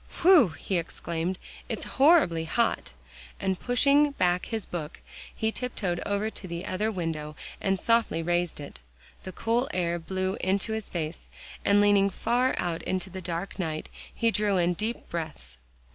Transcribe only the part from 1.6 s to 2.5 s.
"it's horribly